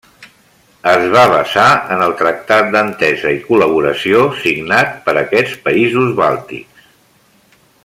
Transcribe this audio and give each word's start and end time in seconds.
Es 0.91 1.03
va 1.15 1.25
basar 1.33 1.65
en 1.95 2.01
el 2.05 2.15
Tractat 2.21 2.71
d'Entesa 2.77 3.35
i 3.37 3.43
Col·laboració 3.51 4.25
signat 4.47 4.97
per 5.07 5.17
aquests 5.25 5.55
països 5.69 6.17
bàltics. 6.23 6.87